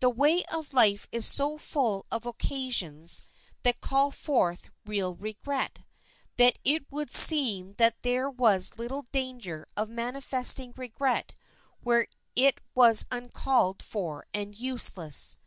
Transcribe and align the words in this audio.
The 0.00 0.10
way 0.10 0.44
of 0.46 0.72
life 0.72 1.06
is 1.12 1.24
so 1.24 1.56
full 1.56 2.04
of 2.10 2.26
occasions 2.26 3.22
that 3.62 3.80
call 3.80 4.10
forth 4.10 4.70
real 4.84 5.14
regret, 5.14 5.82
that 6.36 6.58
it 6.64 6.90
would 6.90 7.14
seem 7.14 7.74
that 7.74 8.02
there 8.02 8.28
was 8.28 8.76
little 8.76 9.06
danger 9.12 9.68
of 9.76 9.88
manifesting 9.88 10.74
regret 10.76 11.32
where 11.80 12.08
it 12.34 12.58
was 12.74 13.06
uncalled 13.12 13.82
for 13.84 14.26
and 14.34 14.52
useless. 14.58 15.38